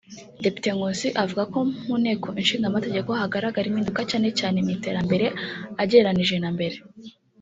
[0.43, 5.25] Depite Nkusi avuga ko mu nteko ishinga amategeko hagaragara impinduka cyane cyane mu iterambere
[5.81, 6.75] agereranije na mbere